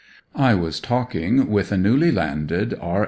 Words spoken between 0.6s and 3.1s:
talking with a newly landed R.